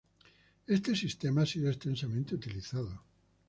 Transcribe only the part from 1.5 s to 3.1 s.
extensamente utilizado.